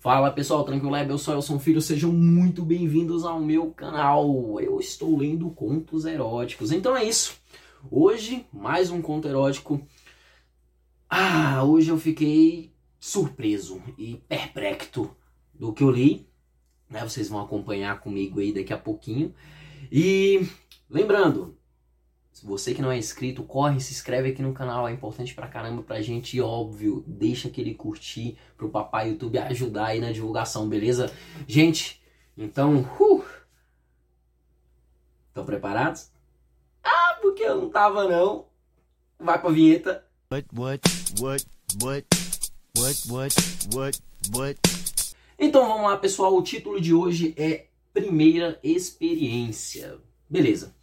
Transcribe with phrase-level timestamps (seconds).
[0.00, 0.96] Fala pessoal, tranquilo?
[0.96, 4.58] Eu sou Elson Filho, sejam muito bem-vindos ao meu canal.
[4.58, 6.72] Eu estou lendo contos eróticos.
[6.72, 7.36] Então é isso.
[7.90, 9.86] Hoje, mais um conto erótico.
[11.06, 15.14] Ah, hoje eu fiquei surpreso e perplexo
[15.52, 16.26] do que eu li.
[16.88, 17.06] Né?
[17.06, 19.34] Vocês vão acompanhar comigo aí daqui a pouquinho.
[19.92, 20.48] E
[20.88, 21.58] lembrando,
[22.42, 25.82] você que não é inscrito, corre, se inscreve aqui no canal, é importante pra caramba
[25.82, 31.12] pra gente, e óbvio, deixa aquele curtir pro papai YouTube ajudar aí na divulgação, beleza?
[31.46, 32.00] Gente,
[32.36, 33.24] então, uh,
[35.28, 36.10] estão preparados?
[36.82, 38.46] Ah, porque eu não tava não.
[39.18, 40.06] Vai pra vinheta.
[40.30, 40.80] What, what,
[41.20, 41.46] what,
[41.82, 42.06] what,
[42.76, 43.34] what, what,
[43.74, 44.02] what,
[44.34, 44.60] what.
[45.38, 49.98] Então vamos lá, pessoal, o título de hoje é Primeira Experiência.
[50.28, 50.74] Beleza.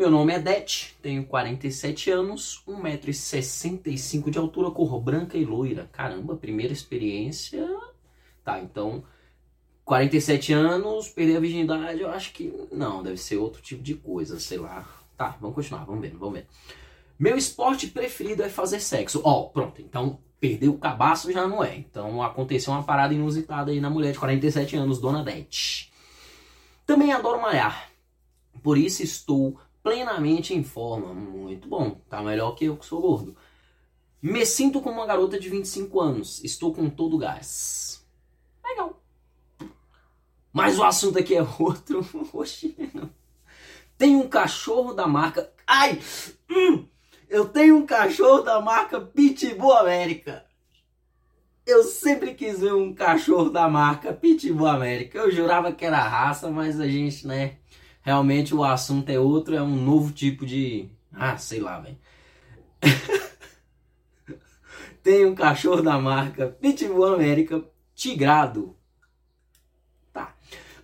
[0.00, 5.90] Meu nome é Det, tenho 47 anos, 1,65m de altura, cor branca e loira.
[5.92, 7.68] Caramba, primeira experiência.
[8.42, 9.04] Tá, então
[9.84, 14.40] 47 anos, perder a virgindade, eu acho que não, deve ser outro tipo de coisa,
[14.40, 14.88] sei lá.
[15.18, 16.46] Tá, vamos continuar, vamos ver, vamos ver.
[17.18, 19.20] Meu esporte preferido é fazer sexo.
[19.22, 21.76] Ó, oh, pronto, então perder o cabaço já não é.
[21.76, 25.90] Então aconteceu uma parada inusitada aí na mulher de 47 anos, Dona Det.
[26.86, 27.90] Também adoro malhar.
[28.62, 31.12] Por isso estou plenamente em forma.
[31.12, 32.00] Muito bom.
[32.08, 33.36] Tá melhor que eu que sou gordo.
[34.22, 36.44] Me sinto como uma garota de 25 anos.
[36.44, 38.06] Estou com todo gás.
[38.64, 39.02] Legal.
[40.52, 42.06] Mas o assunto aqui é outro.
[42.32, 42.76] Oxi,
[43.96, 45.50] Tem um cachorro da marca.
[45.66, 46.00] Ai!
[46.50, 46.86] Hum,
[47.28, 50.44] eu tenho um cachorro da marca Pitbull América.
[51.64, 55.18] Eu sempre quis ver um cachorro da marca Pitbull América.
[55.18, 57.56] Eu jurava que era raça, mas a gente, né?
[58.02, 60.88] Realmente o assunto é outro, é um novo tipo de.
[61.12, 61.98] Ah, sei lá, velho.
[65.02, 68.76] Tem um cachorro da marca Pitbull América Tigrado.
[70.12, 70.34] Tá.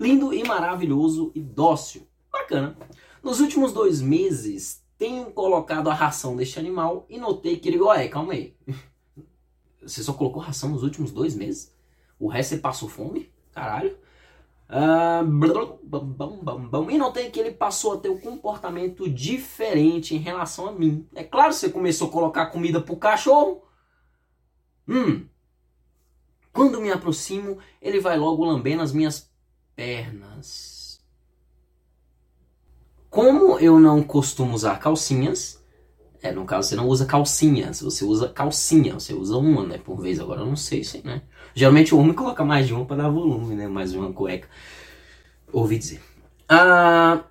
[0.00, 2.06] Lindo e maravilhoso e dócil.
[2.32, 2.76] Bacana.
[3.22, 7.80] Nos últimos dois meses, tenho colocado a ração deste animal e notei que ele.
[7.80, 8.54] Ué, calma aí.
[9.82, 11.72] Você só colocou ração nos últimos dois meses?
[12.18, 13.30] O resto você passou fome?
[13.52, 13.96] Caralho.
[14.68, 15.24] Uh,
[16.90, 21.06] e notei que ele passou a ter um comportamento diferente em relação a mim.
[21.14, 23.62] É claro, você começou a colocar comida pro cachorro.
[24.88, 25.26] Hum.
[26.52, 29.30] Quando me aproximo, ele vai logo lambendo as minhas
[29.74, 31.00] pernas.
[33.10, 35.62] Como eu não costumo usar calcinhas,
[36.22, 40.00] é, no caso você não usa calcinhas, você usa calcinha, você usa uma, né, por
[40.00, 40.18] vez.
[40.18, 41.22] Agora eu não sei se, né?
[41.54, 43.68] Geralmente o homem coloca mais de uma para dar volume, né?
[43.68, 44.48] Mais uma cueca.
[45.52, 46.02] Ouvi dizer.
[46.48, 47.24] Ah,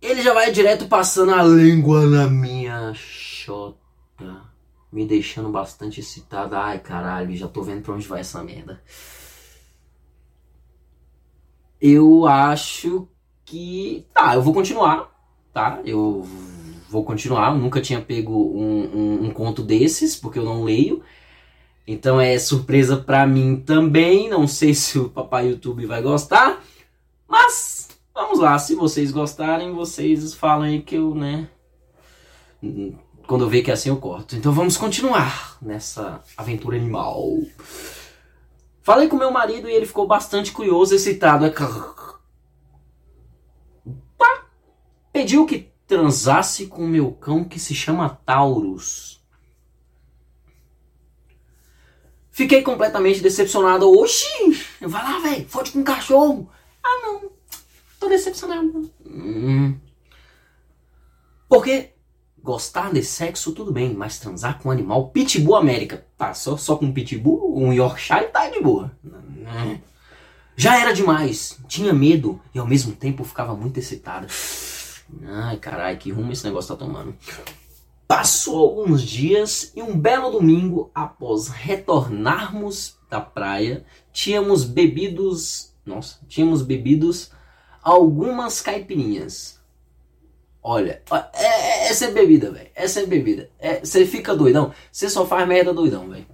[0.00, 3.76] ele já vai direto passando a língua na minha chota.
[4.90, 6.58] Me deixando bastante excitada.
[6.58, 8.80] Ai, caralho, já tô vendo pra onde vai essa merda.
[11.80, 13.06] Eu acho
[13.44, 14.06] que.
[14.14, 15.10] Tá, eu vou continuar.
[15.52, 15.80] Tá?
[15.84, 16.26] Eu
[16.88, 17.52] vou continuar.
[17.52, 21.02] Eu nunca tinha pego um, um, um conto desses, porque eu não leio.
[21.86, 24.28] Então é surpresa para mim também.
[24.28, 26.55] Não sei se o papai YouTube vai gostar,
[28.16, 28.58] vamos lá.
[28.58, 31.48] Se vocês gostarem, vocês falam aí que eu, né?
[33.26, 34.34] Quando eu ver que é assim eu corto.
[34.34, 37.38] Então vamos continuar nessa aventura animal.
[38.82, 41.44] Falei com meu marido e ele ficou bastante curioso, excitado.
[41.44, 41.50] É
[45.12, 49.24] Pediu que transasse com meu cão que se chama Taurus.
[52.30, 53.90] Fiquei completamente decepcionado.
[53.90, 56.50] Oxi, vai lá, velho, fode com um cachorro.
[56.84, 57.25] Ah, não,
[58.06, 58.90] tô decepcionado.
[59.04, 59.76] Hum.
[61.48, 61.90] Porque
[62.42, 66.76] gostar de sexo, tudo bem, mas transar com um animal pitbull América, tá, só, só
[66.76, 68.92] com pitbull, um Yorkshire, tá de boa.
[70.56, 74.28] Já era demais, tinha medo e ao mesmo tempo ficava muito excitado.
[75.24, 77.14] Ai, caralho, que rumo esse negócio tá tomando.
[78.06, 85.74] Passou alguns dias e um belo domingo, após retornarmos da praia, tínhamos bebidos.
[85.84, 87.30] Nossa, tínhamos bebidos
[87.86, 89.60] algumas caipirinhas.
[90.60, 91.00] Olha,
[91.32, 92.68] é, é, essa é bebida, velho.
[92.74, 93.48] Essa é bebida.
[93.60, 94.74] É, você é, fica doidão.
[94.90, 96.26] Você só faz merda doidão, velho.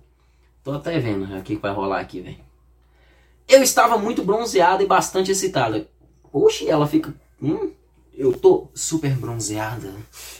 [0.64, 2.40] Tô até vendo o que vai rolar aqui, velho.
[3.46, 5.86] Eu estava muito bronzeada e bastante excitada.
[6.32, 7.14] Oxi, ela fica.
[7.42, 7.70] Hum,
[8.14, 9.92] eu tô super bronzeada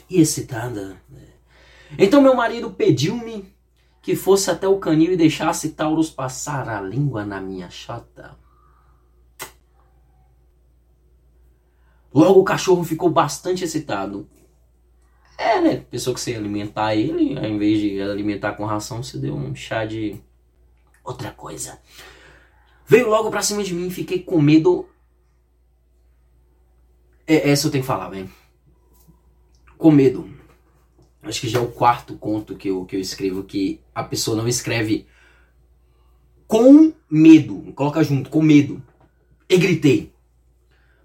[0.08, 0.96] e excitada.
[1.98, 3.52] Então meu marido pediu-me
[4.00, 8.34] que fosse até o canil e deixasse Taurus passar a língua na minha chota.
[12.14, 14.28] Logo o cachorro ficou bastante excitado.
[15.38, 15.76] É, né?
[15.90, 19.54] Pensou que você ia alimentar ele, ao invés de alimentar com ração, você deu um
[19.54, 20.20] chá de
[21.02, 21.80] outra coisa.
[22.86, 24.88] Veio logo pra cima de mim, fiquei com medo.
[27.26, 28.30] É, essa eu tenho que falar, velho.
[29.78, 30.28] Com medo.
[31.22, 34.36] Acho que já é o quarto conto que eu, que eu escrevo que a pessoa
[34.36, 35.06] não escreve
[36.46, 37.72] com medo.
[37.74, 38.82] Coloca junto, com medo.
[39.48, 40.11] E gritei.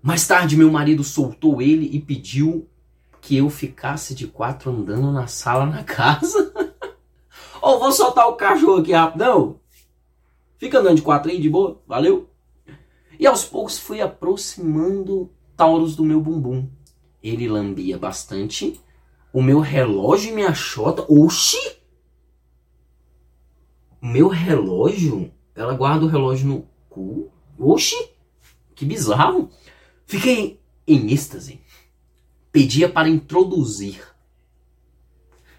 [0.07, 2.65] Mais tarde, meu marido soltou ele e pediu
[3.19, 6.49] que eu ficasse de quatro andando na sala na casa.
[7.61, 9.59] Ô, oh, vou soltar o cachorro aqui rapidão.
[10.57, 12.29] Fica andando de quatro aí, de boa, valeu?
[13.19, 16.69] E aos poucos fui aproximando Taurus do meu bumbum.
[17.21, 18.79] Ele lambia bastante.
[19.33, 21.05] O meu relógio e minha chota.
[21.09, 21.81] Oxi!
[24.01, 25.33] O meu relógio?
[25.53, 27.29] Ela guarda o relógio no cu?
[27.59, 28.11] Oxi!
[28.73, 29.51] Que bizarro!
[30.07, 31.59] Fiquei em êxtase.
[32.49, 34.01] Pedia para introduzir.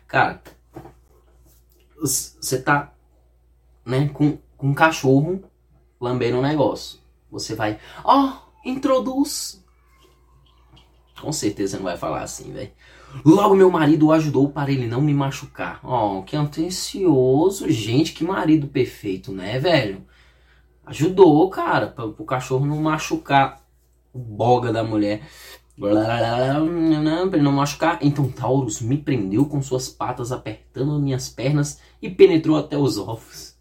[0.06, 0.43] Cara,
[2.00, 2.95] você tá,
[3.85, 5.45] né, com, com um cachorro
[6.00, 6.99] lambendo um negócio.
[7.31, 9.62] Você vai, ó, oh, introduz.
[11.21, 12.73] Com certeza não vai falar assim, velho.
[13.25, 15.79] Logo meu marido ajudou para ele não me machucar.
[15.85, 17.71] Ó, oh, que atencioso.
[17.71, 20.06] Gente, que marido perfeito, né, velho?
[20.87, 23.68] Ajudou, cara, para o cachorro não machucar
[24.15, 25.23] boga da mulher.
[25.79, 26.61] Para
[27.33, 27.99] ele não machucar.
[28.03, 33.57] Então Taurus me prendeu com suas patas, apertando minhas pernas e penetrou até os ovos.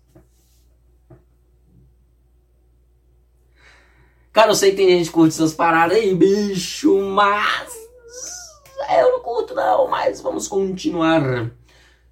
[4.38, 7.74] Cara, eu sei que tem gente que curte essas paradas aí, bicho, mas.
[8.96, 11.52] Eu não curto, não, mas vamos continuar.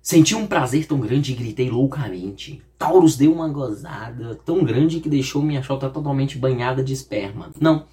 [0.01, 2.63] Senti um prazer tão grande e gritei loucamente.
[2.77, 7.51] Taurus deu uma gozada tão grande que deixou minha chota totalmente banhada de esperma.
[7.59, 7.85] Não,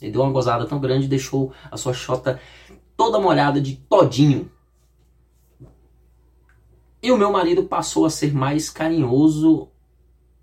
[0.00, 2.40] ele deu uma gozada tão grande deixou a sua chota
[2.96, 4.50] toda molhada de todinho.
[7.02, 9.68] E o meu marido passou a ser mais carinhoso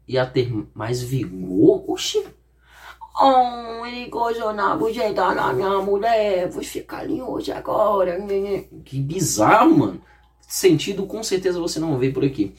[0.07, 1.83] e a ter mais vigor.
[1.87, 2.23] Oxi!
[3.19, 6.49] Oh, ele gozou na bujeta da minha mulher.
[6.49, 8.17] Vou ficar carinhoso agora.
[8.85, 10.01] Que bizarro, mano.
[10.41, 12.55] Sentido com certeza você não vê por aqui.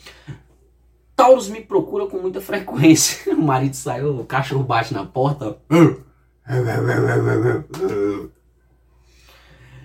[1.17, 3.35] Taurus me procura com muita frequência.
[3.35, 5.59] O marido saiu, o cachorro bate na porta.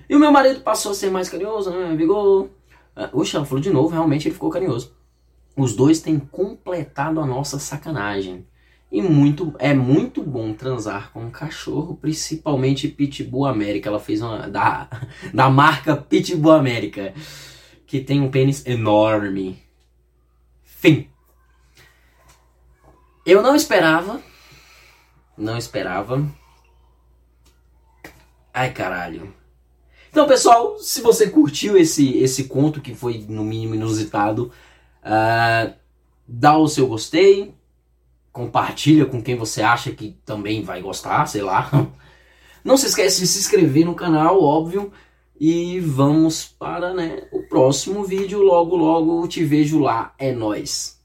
[0.10, 1.96] E o meu marido passou a ser mais carinhoso, né?
[1.96, 2.50] Vigor.
[3.14, 4.94] Oxe, ela falou de novo, realmente ele ficou carinhoso.
[5.56, 8.46] Os dois têm completado a nossa sacanagem.
[8.92, 13.88] E muito, é muito bom transar com um cachorro, principalmente Pitbull América.
[13.88, 14.90] Ela fez uma da,
[15.34, 17.14] da marca Pitbull América,
[17.86, 19.62] que tem um pênis enorme.
[20.64, 21.08] Fim.
[23.26, 24.20] Eu não esperava,
[25.38, 26.26] não esperava
[28.60, 29.34] Ai, caralho.
[30.12, 34.52] Então, pessoal, se você curtiu esse, esse conto, que foi no mínimo inusitado,
[35.02, 35.74] uh,
[36.28, 37.56] dá o seu gostei,
[38.34, 41.72] compartilha com quem você acha que também vai gostar, sei lá.
[42.62, 44.92] Não se esquece de se inscrever no canal, óbvio.
[45.40, 48.42] E vamos para né, o próximo vídeo.
[48.42, 50.14] Logo, logo te vejo lá.
[50.20, 50.99] É nóis.